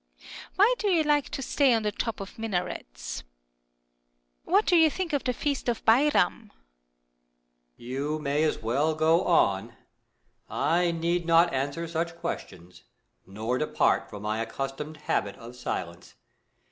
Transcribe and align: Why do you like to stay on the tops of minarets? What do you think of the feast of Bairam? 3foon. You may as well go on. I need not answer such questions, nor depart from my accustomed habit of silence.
Why 0.55 0.73
do 0.79 0.87
you 0.87 1.03
like 1.03 1.29
to 1.29 1.43
stay 1.43 1.75
on 1.75 1.83
the 1.83 1.91
tops 1.91 2.21
of 2.21 2.39
minarets? 2.39 3.23
What 4.45 4.65
do 4.65 4.75
you 4.75 4.89
think 4.89 5.13
of 5.13 5.23
the 5.25 5.31
feast 5.31 5.69
of 5.69 5.85
Bairam? 5.85 6.49
3foon. 6.49 6.51
You 7.77 8.17
may 8.17 8.41
as 8.41 8.57
well 8.57 8.95
go 8.95 9.25
on. 9.25 9.77
I 10.49 10.89
need 10.89 11.27
not 11.27 11.53
answer 11.53 11.87
such 11.87 12.15
questions, 12.17 12.81
nor 13.27 13.59
depart 13.59 14.09
from 14.09 14.23
my 14.23 14.41
accustomed 14.41 14.97
habit 15.05 15.35
of 15.35 15.55
silence. 15.55 16.15